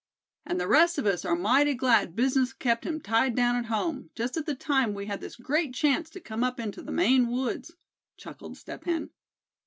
"And 0.47 0.59
the 0.59 0.67
rest 0.67 0.97
of 0.97 1.05
us 1.05 1.25
are 1.25 1.35
mighty 1.35 1.75
glad 1.75 2.15
business 2.15 2.53
kept 2.53 2.87
him 2.87 2.99
tied 3.01 3.35
down 3.35 3.55
at 3.55 3.65
home, 3.67 4.09
just 4.15 4.35
at 4.35 4.47
the 4.47 4.55
time 4.55 4.95
we 4.95 5.05
had 5.05 5.21
this 5.21 5.35
great 5.35 5.75
chance 5.75 6.09
to 6.09 6.19
come 6.19 6.43
up 6.43 6.59
into 6.59 6.81
the 6.81 6.91
Maine 6.91 7.27
woods," 7.29 7.73
chuckled 8.17 8.57
Step 8.57 8.85
Hen. 8.85 9.11